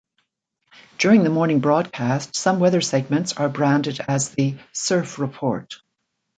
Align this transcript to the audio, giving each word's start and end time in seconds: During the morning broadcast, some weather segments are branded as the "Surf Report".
During 0.97 1.21
the 1.23 1.29
morning 1.29 1.59
broadcast, 1.59 2.35
some 2.35 2.57
weather 2.59 2.81
segments 2.81 3.33
are 3.33 3.47
branded 3.49 3.99
as 4.07 4.29
the 4.29 4.57
"Surf 4.73 5.19
Report". 5.19 5.75